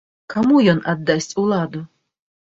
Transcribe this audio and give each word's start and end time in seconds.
Каму 0.33 0.55
ён 0.73 0.79
аддасць 0.95 1.31
уладу? 1.43 1.85